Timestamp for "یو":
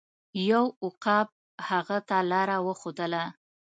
0.49-0.65